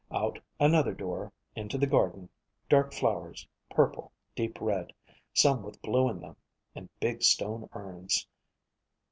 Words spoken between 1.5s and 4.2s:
into the garden, dark flowers, purple,